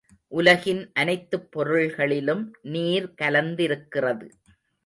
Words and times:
உலகின் 0.27 0.91
அனைத்துப் 0.93 1.51
பொருள்களிலும் 1.51 2.43
நீர் 2.61 3.13
கலந்திருக்கிறது. 3.21 4.27